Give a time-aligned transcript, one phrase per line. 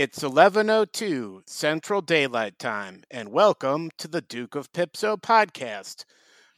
[0.00, 6.04] It's 11:02 Central Daylight Time and welcome to the Duke of Pipso podcast.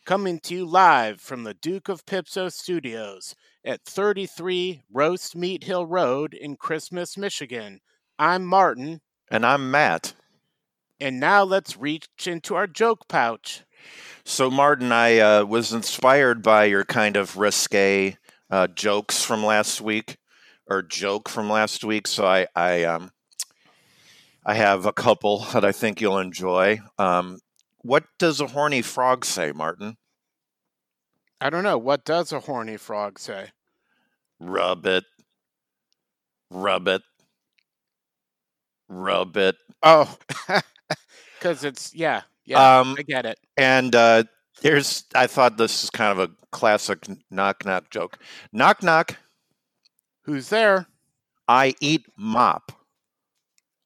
[0.04, 3.34] Coming to you live from the Duke of Pipso studios
[3.64, 7.80] at 33 Roast Meat Hill Road in Christmas, Michigan.
[8.18, 9.00] I'm Martin
[9.30, 10.12] And I'm Matt.
[11.00, 13.62] and now let's reach into our joke pouch.
[14.22, 18.18] So, Martin, I uh, was inspired by your kind of risque
[18.50, 20.18] uh, jokes from last week,
[20.66, 22.06] or joke from last week.
[22.06, 23.10] So, I, I, um,
[24.44, 26.80] I have a couple that I think you'll enjoy.
[26.98, 27.38] Um,
[27.82, 29.96] what does a horny frog say, Martin?
[31.40, 33.50] I don't know, what does a horny frog say?
[34.40, 35.04] Rub it,
[36.50, 37.02] rub it,
[38.88, 39.56] rub it.
[39.82, 40.16] Oh,
[41.40, 43.38] cuz it's yeah, yeah, Um, I get it.
[43.56, 44.24] and uh,
[44.60, 48.18] here's, I thought this is kind of a classic knock knock joke.
[48.52, 49.16] Knock knock.
[50.22, 50.86] Who's there?
[51.48, 52.72] I eat mop.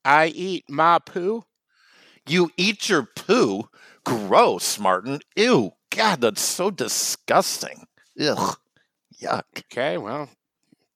[0.04, 1.44] I eat my poo.
[2.28, 3.68] You eat your poo?
[4.04, 5.20] Gross, Martin.
[5.36, 5.72] Ew.
[5.90, 7.86] God, that's so disgusting.
[8.20, 8.56] Ugh.
[9.20, 9.44] Yuck.
[9.58, 10.28] Okay, well,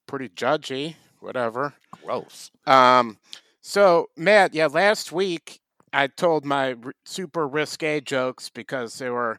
[0.06, 1.74] pretty judgy, whatever.
[1.90, 2.50] Gross.
[2.66, 3.18] Um,
[3.60, 5.60] so Matt, yeah, last week
[5.92, 9.38] I told my r- super risque jokes because they were,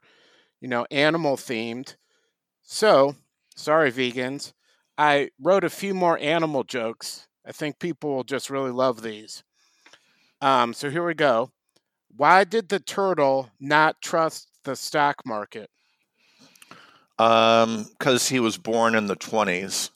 [0.61, 1.95] you know, animal themed.
[2.63, 3.15] So
[3.55, 4.53] sorry, vegans.
[4.97, 7.27] I wrote a few more animal jokes.
[7.45, 9.43] I think people will just really love these.
[10.41, 11.51] Um, so here we go.
[12.15, 15.69] Why did the turtle not trust the stock market?
[17.17, 19.91] Um, because he was born in the 20s.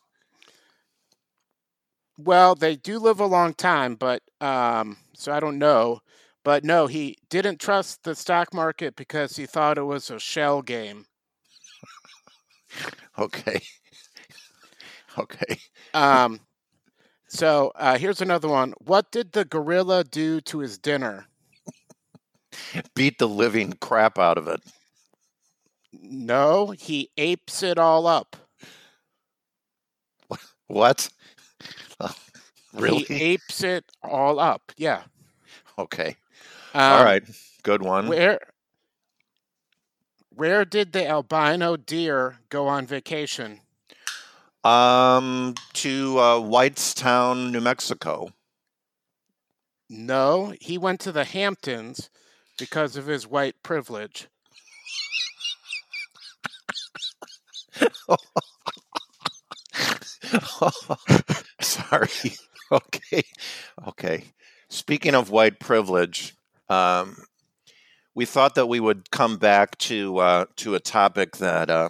[2.18, 6.02] Well, they do live a long time, but um, so I don't know.
[6.44, 10.62] But no, he didn't trust the stock market because he thought it was a shell
[10.62, 11.06] game.
[13.20, 13.62] Okay.
[15.20, 15.60] okay.
[15.94, 16.40] Um,
[17.34, 18.74] so uh, here's another one.
[18.86, 21.26] What did the gorilla do to his dinner?
[22.94, 24.62] Beat the living crap out of it.
[25.92, 28.36] No, he apes it all up.
[30.68, 31.10] What?
[32.74, 33.04] Really?
[33.04, 34.72] He apes it all up.
[34.78, 35.04] Yeah.
[35.78, 36.16] okay.
[36.74, 37.24] Um, All right.
[37.62, 38.08] Good one.
[38.08, 38.40] Where
[40.32, 43.60] where did the albino deer go on vacation?
[44.64, 48.32] Um, to uh, Whitestown, New Mexico.
[49.90, 52.10] No, he went to the Hamptons
[52.58, 54.30] because of his white privilege.
[61.62, 62.10] Sorry.
[62.72, 63.22] Okay.
[63.88, 64.24] Okay.
[64.68, 66.34] Speaking of white privilege,
[66.70, 67.18] um,
[68.16, 71.90] we thought that we would come back to uh, to a topic that uh,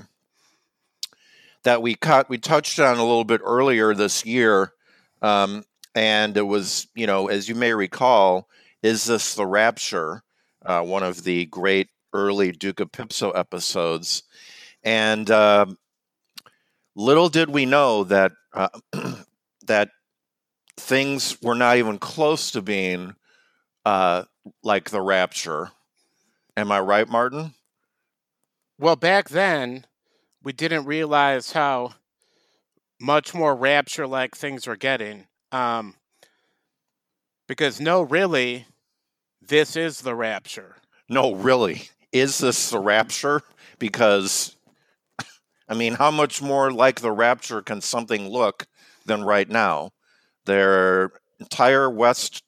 [1.63, 4.74] that we caught, we touched on a little bit earlier this year,
[5.22, 5.63] um,
[5.96, 8.47] and it was you know as you may recall,
[8.81, 10.24] is this the rapture?
[10.66, 14.24] Uh, one of the great early Duke of Pipso episodes,
[14.84, 15.78] and um
[16.96, 18.69] little did we know that uh,
[19.66, 19.90] that
[20.78, 23.16] things were not even close to being
[23.85, 24.24] uh,
[24.63, 25.72] like the rapture.
[26.56, 27.53] Am I right, Martin?
[28.80, 29.85] Well, back then,
[30.44, 31.94] we didn't realize how
[33.00, 35.28] much more rapture like things were getting.
[35.52, 35.96] Um,
[37.48, 38.66] because, no, really,
[39.42, 40.78] this is the rapture.
[41.09, 41.90] No, really.
[42.12, 43.42] Is this the rapture?
[43.80, 44.56] Because,
[45.68, 48.68] I mean, how much more like the rapture can something look
[49.06, 49.92] than right now?
[50.46, 52.44] Their entire west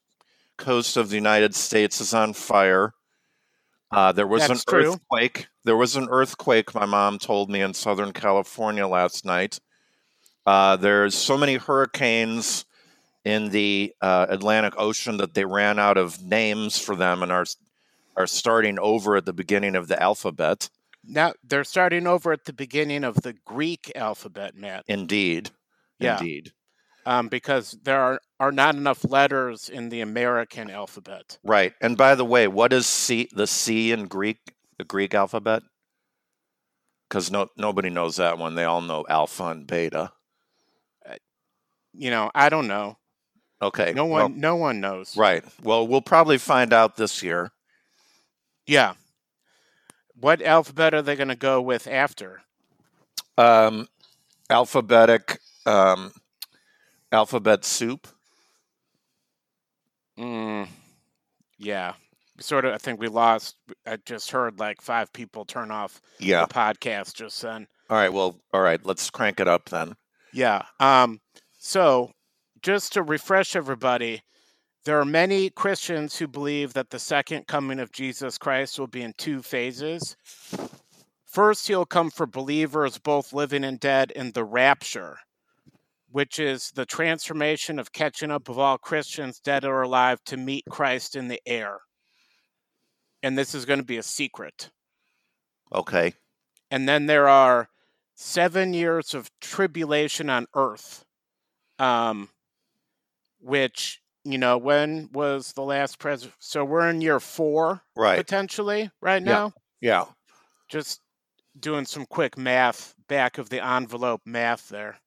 [0.57, 2.93] coast of the United States is on fire.
[3.95, 4.91] Uh, there was That's an true.
[4.93, 5.47] earthquake.
[5.63, 9.59] There was an earthquake, my mom told me, in Southern California last night.
[10.45, 12.65] Uh, there's so many hurricanes
[13.23, 17.45] in the uh, Atlantic Ocean that they ran out of names for them and are
[18.17, 20.69] are starting over at the beginning of the alphabet.
[21.03, 25.51] Now, they're starting over at the beginning of the Greek alphabet, Matt, Indeed,
[25.99, 26.17] Yeah.
[26.19, 26.51] indeed,
[27.05, 31.37] um, because there are, are not enough letters in the American alphabet.
[31.43, 31.73] right.
[31.81, 33.29] And by the way, what is C?
[33.33, 34.39] The C in Greek,
[34.77, 35.63] the Greek alphabet?
[37.07, 38.55] Because no nobody knows that one.
[38.55, 40.11] They all know alpha and beta.
[41.97, 42.97] You know, I don't know.
[43.61, 45.15] Okay, No well, one, no one knows.
[45.15, 45.41] right.
[45.63, 47.51] Well, we'll probably find out this year.
[48.67, 48.95] Yeah.
[50.19, 52.41] What alphabet are they going to go with after?
[53.37, 53.87] Um,
[54.49, 56.11] alphabetic, um,
[57.11, 58.07] alphabet soup.
[60.17, 60.67] Mm,
[61.57, 61.93] yeah.
[62.39, 63.55] Sort of, I think we lost.
[63.85, 66.45] I just heard like five people turn off Yeah.
[66.45, 67.67] the podcast just then.
[67.89, 68.11] All right.
[68.11, 68.83] Well, all right.
[68.85, 69.95] Let's crank it up then.
[70.33, 70.63] Yeah.
[70.79, 71.21] Um.
[71.57, 72.11] So,
[72.61, 74.21] just to refresh everybody,
[74.83, 79.01] There are many Christians who believe that the second coming of Jesus Christ will be
[79.01, 80.15] in two phases.
[81.25, 85.17] First, he'll come for believers, both living and dead, in the rapture,
[86.15, 90.63] which is the transformation of catching up of all Christians, dead or alive, to meet
[90.69, 91.79] Christ in the air.
[93.21, 94.69] And this is going to be a secret.
[95.73, 96.13] Okay.
[96.71, 97.67] And then there are
[98.13, 101.03] seven years of tribulation on earth,
[101.79, 102.29] um,
[103.41, 106.37] which, you know, when was the last president?
[106.39, 108.15] So we're in year four, Right.
[108.15, 109.33] potentially, right Yeah.
[109.33, 109.53] now.
[109.81, 110.05] Yeah.
[110.69, 111.01] Just
[111.59, 115.01] doing some quick math, back of the envelope math there.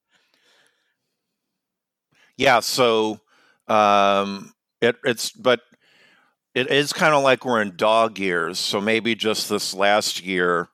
[2.39, 2.61] Yeah.
[2.61, 3.21] So
[3.69, 5.61] um, it, it's, but
[6.55, 8.59] it is kind of like we're in dog years.
[8.59, 10.69] So maybe just this last year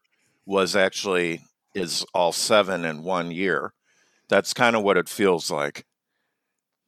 [0.47, 1.41] was actually
[1.75, 3.73] is all seven in one year.
[4.29, 5.85] That's kind of what it feels like.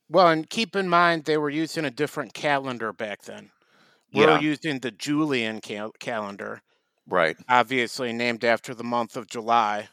[0.08, 3.50] Well, and keep in mind they were using a different calendar back then.
[4.12, 4.40] We're Yeah.
[4.40, 6.62] using the Julian cal- calendar,
[7.08, 7.36] Right.
[7.48, 9.88] obviously named after the month of July.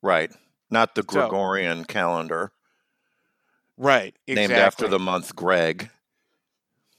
[0.00, 0.32] Right.
[0.70, 2.52] Not the So- Gregorian calendar,
[3.82, 4.14] Right.
[4.28, 4.34] Exactly.
[4.34, 5.90] named after the month Greg.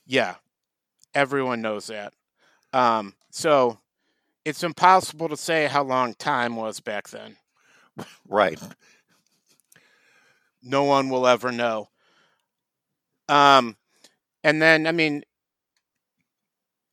[0.06, 0.36] Yeah.
[1.16, 2.14] Everyone knows that.
[2.74, 3.78] Um, so
[4.44, 7.38] it's impossible to say how long time was back then.
[8.28, 8.60] Right.
[10.64, 11.90] No one will ever know.
[13.30, 13.76] Um,
[14.44, 15.24] and then, I mean,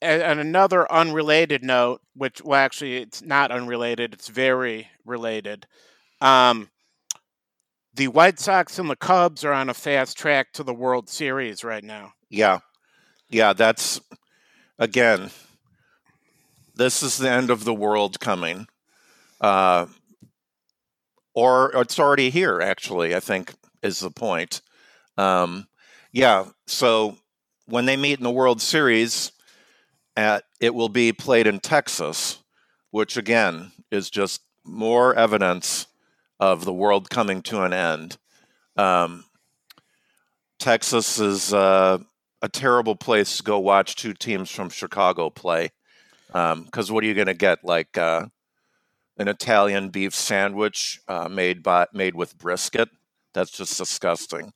[0.02, 5.66] and another unrelated note, which, well, actually, it's not unrelated, it's very related.
[6.20, 6.68] Um,
[8.00, 11.62] the White Sox and the Cubs are on a fast track to the World Series
[11.62, 12.14] right now.
[12.30, 12.60] Yeah.
[13.28, 13.52] Yeah.
[13.52, 14.00] That's,
[14.78, 15.30] again,
[16.74, 18.68] this is the end of the world coming.
[19.38, 19.84] Uh,
[21.34, 23.52] or it's already here, actually, I think
[23.82, 24.62] is the point.
[25.18, 25.68] Um,
[26.10, 26.46] yeah.
[26.66, 27.18] So
[27.66, 29.30] when they meet in the World Series,
[30.16, 32.38] at, it will be played in Texas,
[32.92, 35.86] which again is just more evidence
[36.40, 38.16] of the world coming to an end.
[38.76, 39.24] Um,
[40.58, 41.98] Texas is uh,
[42.42, 45.70] a terrible place to go watch two teams from Chicago play.
[46.28, 47.64] Because what are you going to get?
[47.64, 48.26] Like uh,
[49.18, 52.88] an Italian beef sandwich uh, made by made with brisket?
[53.34, 54.52] That's just disgusting.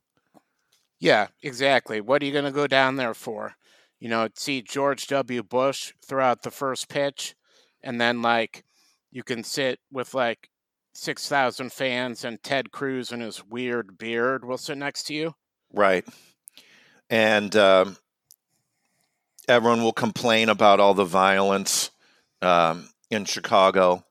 [1.01, 2.01] Yeah, exactly.
[2.01, 3.57] What are you going to go down there for?
[4.01, 5.43] You know, see George W.
[5.43, 7.35] Bush throw out the first pitch,
[7.83, 8.65] and then like
[9.11, 10.49] you can sit with like
[10.95, 15.35] six thousand fans, and Ted Cruz and his weird beard will sit next to you.
[15.73, 16.07] Right.
[17.11, 17.97] And um,
[19.49, 21.91] everyone will complain about all the violence
[22.41, 24.05] um, in Chicago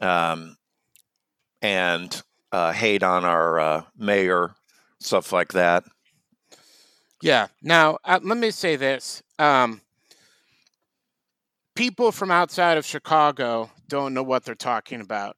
[0.00, 0.56] um,
[1.62, 2.20] and
[2.50, 4.54] uh, hate on our uh, mayor,
[4.98, 5.84] stuff like that.
[7.22, 7.48] Yeah.
[7.62, 9.82] Now, uh, let me say this: um,
[11.74, 15.36] people from outside of Chicago don't know what they're talking about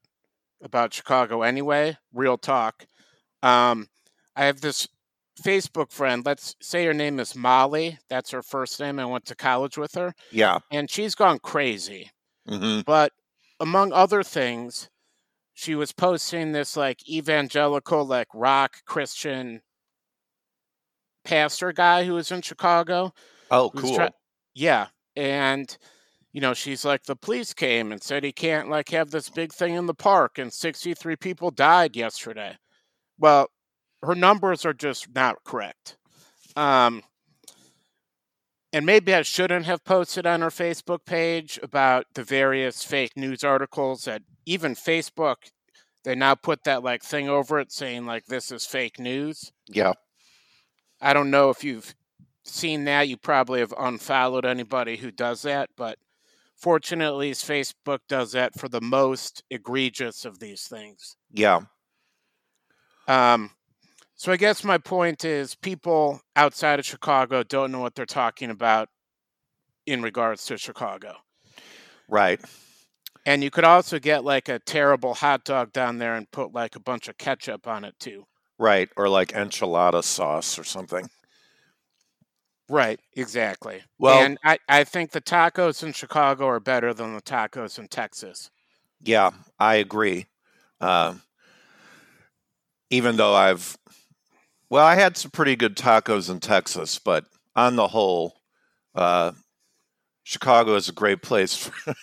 [0.63, 1.97] about Chicago anyway.
[2.13, 2.85] Real talk.
[3.43, 3.87] Um,
[4.35, 4.87] I have this
[5.43, 6.25] Facebook friend.
[6.25, 7.99] Let's say her name is Molly.
[8.09, 8.97] That's her first name.
[8.99, 10.59] I went to college with her, Yeah.
[10.71, 12.09] and she's gone crazy.
[12.47, 13.11] hmm But
[13.59, 14.89] among other things,
[15.53, 19.61] she was posting this like evangelical, like rock Christian
[21.23, 23.13] pastor guy who was in Chicago.
[23.51, 23.95] Oh, cool.
[23.95, 24.09] try-
[24.53, 25.77] yeah, and
[26.33, 29.53] you know, she's like, the police came and said he can't like have this big
[29.53, 32.57] thing in the park, and 63 people died yesterday.
[33.19, 33.47] Well,
[34.03, 35.95] her numbers are just not correct.
[36.55, 37.03] Um,
[38.73, 43.43] and maybe I shouldn't have posted on her Facebook page about the various fake news
[43.43, 45.35] articles that even Facebook
[46.03, 49.51] they now put that like thing over it saying like this is fake news.
[49.67, 49.93] yeah.
[51.01, 51.95] I don't know if you've
[52.45, 53.09] seen that.
[53.09, 55.97] You probably have unfollowed anybody who does that, but
[56.55, 61.15] fortunately, Facebook does that for the most egregious of these things.
[61.31, 61.61] Yeah.
[63.07, 63.51] Um,
[64.15, 68.49] so I guess my point is people outside of Chicago don't know what they're talking
[68.49, 68.89] about
[69.85, 71.15] in regards to Chicago.
[72.07, 72.39] Right.
[73.25, 76.75] And you could also get like a terrible hot dog down there and put like
[76.75, 78.25] a bunch of ketchup on it too.
[78.59, 78.89] Right.
[78.95, 81.09] Or like enchilada sauce or something.
[82.73, 83.83] Right, exactly.
[83.99, 87.87] Well- and I, I think the tacos in Chicago are better than the tacos in
[87.87, 88.49] Texas.
[88.99, 90.25] Yeah, I agree.
[90.81, 91.21] Um,
[92.89, 93.77] even though I've,
[94.71, 97.25] well, I had some pretty good tacos in Texas, but
[97.55, 98.33] on the whole,
[98.95, 99.33] uh,
[100.23, 101.93] Chicago is a great place for,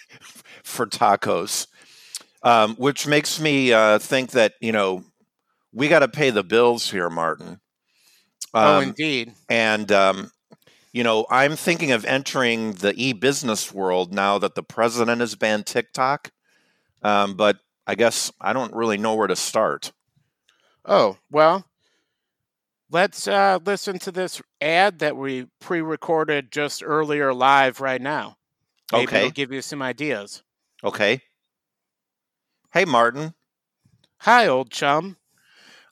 [0.62, 1.66] for tacos,
[2.44, 5.02] um, which makes me uh, think that you know
[5.72, 7.58] we got to pay the bills here, Martin.
[8.54, 9.32] oh, Um, indeed.
[9.48, 10.30] and um,
[10.92, 15.66] you know, I'm thinking of entering the e-business world now that the president has banned
[15.66, 16.32] TikTok.
[17.02, 19.92] Um, but I guess I don't really know where to start.
[20.84, 21.64] Oh well,
[22.90, 28.36] let's uh, listen to this ad that we pre-recorded just earlier live right now.
[28.92, 29.18] Maybe Okay.
[29.18, 30.42] it'll give you some ideas.
[30.82, 31.22] Okay.
[32.72, 33.34] Hey, Martin.
[34.18, 35.16] Hi, old chum.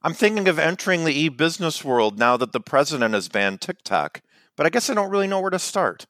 [0.02, 4.23] I'm thinking of entering the e-business world now that the president has banned TikTok,
[4.59, 6.05] but I guess I don't really know where to start.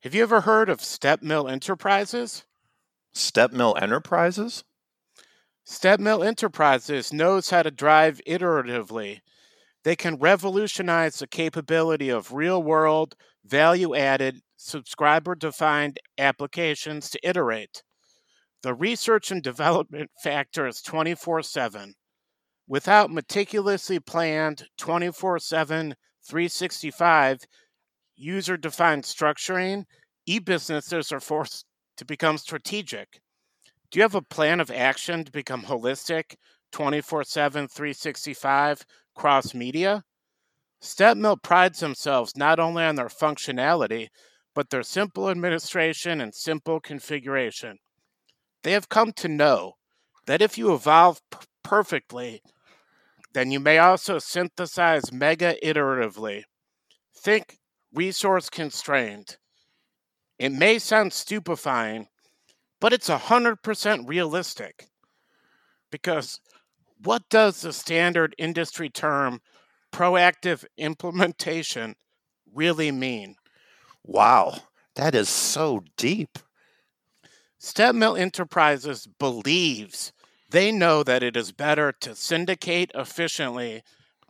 [0.00, 2.46] Have you ever heard of Step Mill Enterprises?
[3.12, 4.64] Step Mill Enterprises?
[5.62, 9.20] Step Mill Enterprises knows how to drive iteratively.
[9.84, 17.82] They can revolutionize the capability of real world, value added, subscriber defined applications to iterate.
[18.62, 21.92] The research and development factor is 24 7.
[22.66, 25.94] Without meticulously planned 24 7,
[26.30, 27.40] 365
[28.14, 29.84] user defined structuring,
[30.26, 31.64] e businesses are forced
[31.96, 33.20] to become strategic.
[33.90, 36.36] Do you have a plan of action to become holistic
[36.70, 38.84] 24 7, 365
[39.16, 40.04] cross media?
[40.80, 44.06] StepMill prides themselves not only on their functionality,
[44.54, 47.78] but their simple administration and simple configuration.
[48.62, 49.72] They have come to know
[50.26, 52.40] that if you evolve p- perfectly,
[53.32, 56.42] then you may also synthesize mega iteratively.
[57.16, 57.58] Think
[57.92, 59.36] resource constrained.
[60.38, 62.08] It may sound stupefying,
[62.80, 64.86] but it's 100% realistic.
[65.90, 66.40] Because
[67.02, 69.40] what does the standard industry term
[69.92, 71.94] proactive implementation
[72.54, 73.36] really mean?
[74.04, 74.56] Wow,
[74.96, 76.38] that is so deep.
[77.60, 80.12] StepMill Enterprises believes
[80.50, 83.82] they know that it is better to syndicate efficiently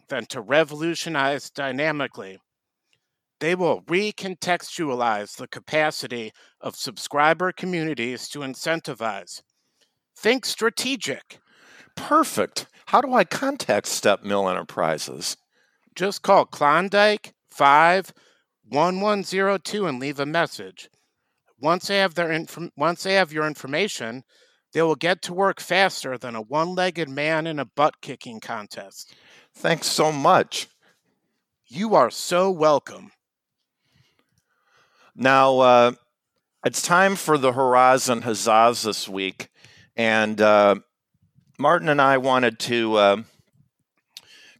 [0.08, 2.38] than to revolutionize dynamically.
[3.40, 9.40] They will recontextualize the capacity of subscriber communities to incentivize.
[10.14, 11.40] Think strategic.
[11.96, 12.66] Perfect.
[12.86, 15.38] How do I contact Step Mill Enterprises?
[15.94, 20.90] Just call Klondike 51102 and leave a message.
[21.58, 24.22] Once they have their inf- once they have your information,
[24.72, 29.14] they will get to work faster than a one-legged man in a butt-kicking contest.
[29.54, 30.68] Thanks so much.
[31.66, 33.12] You are so welcome.
[35.14, 35.92] Now, uh,
[36.64, 39.48] it's time for the Horizon Huzzahs this week.
[39.96, 40.76] And uh,
[41.58, 43.22] Martin and I wanted to uh,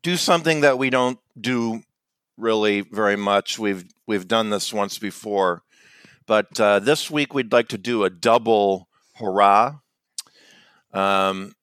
[0.03, 1.83] do something that we don't do
[2.37, 3.59] really very much.
[3.59, 5.63] We've, we've done this once before.
[6.27, 9.79] But uh, this week, we'd like to do a double hurrah.
[10.93, 11.55] Um,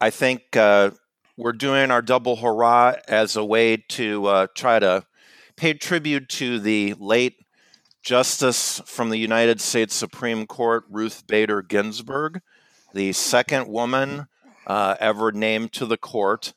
[0.00, 0.90] I think uh,
[1.36, 5.04] we're doing our double hurrah as a way to uh, try to
[5.56, 7.36] pay tribute to the late
[8.02, 12.40] Justice from the United States Supreme Court, Ruth Bader Ginsburg,
[12.92, 14.26] the second woman
[14.66, 16.52] uh, ever named to the court.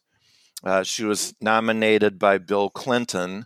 [0.63, 3.45] Uh, she was nominated by Bill Clinton.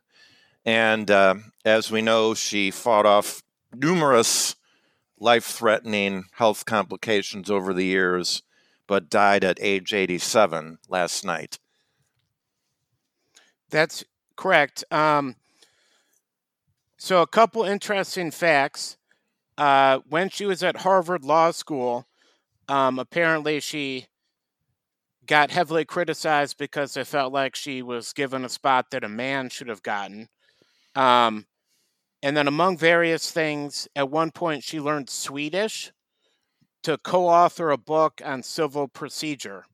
[0.64, 3.44] And uh, as we know, she fought off
[3.76, 4.56] numerous
[5.20, 8.44] life threatening health complications over the years,
[8.88, 11.60] but died at age 87 last night.
[13.70, 14.04] That's
[14.36, 14.84] correct.
[14.92, 15.36] Um,
[16.98, 18.98] so, a couple interesting facts.
[19.58, 22.08] Uh, when she was at Harvard Law School,
[22.70, 24.08] um, apparently she
[25.26, 29.50] got heavily criticized because they felt like she was given a spot that a man
[29.50, 30.28] should have gotten.
[30.96, 31.46] Um,
[32.22, 35.92] and then, among various things, at one point she learned Swedish
[36.84, 39.66] to co author a book on civil procedure.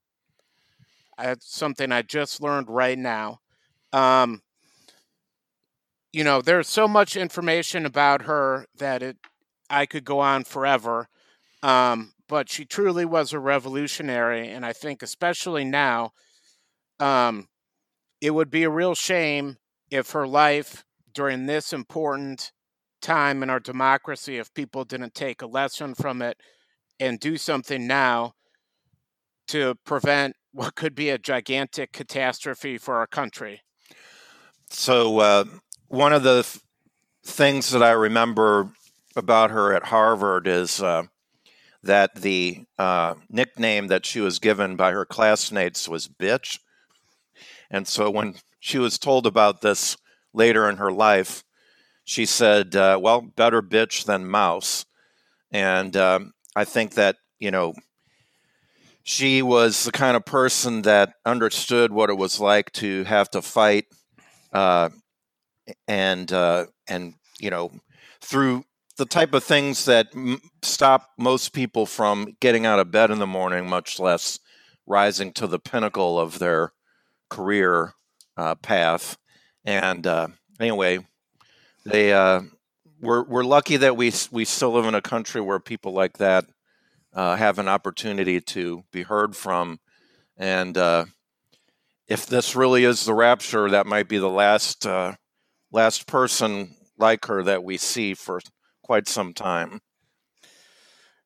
[1.18, 3.40] That's something I just learned right now.
[3.94, 4.42] Um,
[6.12, 9.18] you know, there's so much information about her that it
[9.70, 11.10] I could go on forever.
[11.64, 16.12] Um, but she truly was a revolutionary, and I think especially now,
[17.00, 17.48] um,
[18.22, 19.58] it would be a real shame
[19.92, 20.86] if her life
[21.16, 22.52] during this important
[23.02, 26.38] time in our democracy, if people didn't take a lesson from it
[27.00, 28.34] and do something now
[29.48, 33.62] to prevent what could be a gigantic catastrophe for our country.
[34.70, 35.46] So, uh,
[35.88, 36.62] one of the th-
[37.24, 38.72] things that I remember
[39.16, 41.04] about her at Harvard is uh,
[41.84, 46.60] that the uh, nickname that she was given by her classmates was bitch.
[47.70, 49.98] And so, when she was told about this
[50.36, 51.44] later in her life,
[52.04, 54.86] she said, uh, Well, better bitch than mouse.
[55.51, 57.74] And um, I think that, you know,
[59.04, 63.42] she was the kind of person that understood what it was like to have to
[63.42, 63.86] fight
[64.51, 64.89] uh,
[65.88, 67.72] and uh, and you know
[68.22, 68.63] through
[68.98, 73.20] the type of things that m- stop most people from getting out of bed in
[73.20, 74.39] the morning, much less
[74.88, 76.72] rising to the pinnacle of their
[77.30, 77.94] career
[78.38, 79.18] uh, path.
[79.66, 80.28] And uh,
[80.60, 81.00] anyway,
[81.86, 82.42] they uh,
[83.02, 86.46] we're we're lucky that we we still live in a country where people like that
[87.14, 89.80] uh, have an opportunity to be heard from,
[90.38, 91.06] and uh,
[92.08, 95.14] if this really is the rapture, that might be the last uh,
[95.72, 98.40] last person like her that we see for
[98.84, 99.82] quite some time.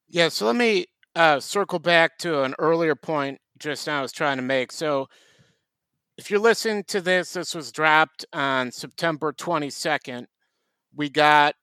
[0.07, 4.11] Yeah, so let me uh, circle back to an earlier point just now I was
[4.11, 4.71] trying to make.
[4.71, 5.07] So
[6.19, 10.25] if you're listening to this, this was dropped on September 22nd.
[10.93, 11.55] We got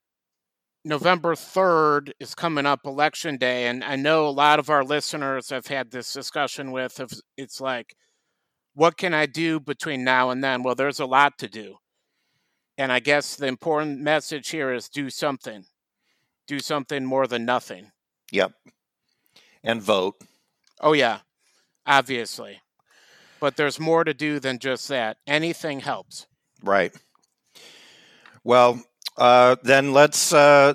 [0.82, 3.66] November 3rd is coming up, election day.
[3.66, 6.98] And I know a lot of our listeners have had this discussion with.
[7.36, 7.94] It's like,
[8.72, 10.62] what can I do between now and then?
[10.62, 11.76] Well, there's a lot to do.
[12.78, 15.66] And I guess the important message here is do something.
[16.46, 17.90] Do something more than nothing.
[18.32, 18.52] Yep.
[19.62, 20.14] And vote.
[20.80, 21.18] Oh, yeah,
[21.86, 22.62] obviously.
[23.46, 25.18] But there's more to do than just that.
[25.24, 26.26] Anything helps.
[26.64, 26.92] Right.
[28.42, 28.82] Well,
[29.16, 30.74] uh, then let's uh,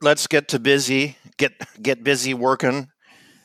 [0.00, 1.16] let's get to busy.
[1.36, 2.88] Get get busy working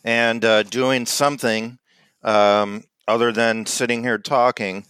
[0.03, 1.77] and uh, doing something
[2.23, 4.87] um, other than sitting here talking.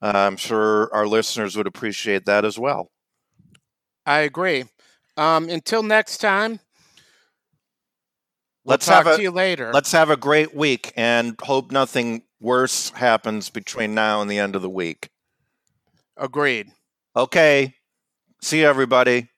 [0.00, 2.90] I'm sure our listeners would appreciate that as well.
[4.06, 4.64] I agree.
[5.18, 6.60] Um, until next time,
[8.64, 9.70] we'll let's talk have a, to you later.
[9.70, 14.56] Let's have a great week and hope nothing worse happens between now and the end
[14.56, 15.08] of the week.
[16.16, 16.72] Agreed.
[17.16, 17.74] Okay.
[18.42, 19.28] See you, everybody.